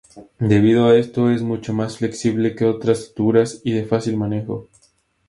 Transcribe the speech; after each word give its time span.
Debido 0.39 0.87
a 0.87 0.97
esto 0.97 1.29
es 1.29 1.43
mucho 1.43 1.73
más 1.75 1.99
flexible 1.99 2.55
que 2.55 2.65
otras 2.65 3.05
suturas 3.05 3.61
y 3.63 3.69
de 3.73 3.85
fácil 3.85 4.17
manejo. 4.17 4.67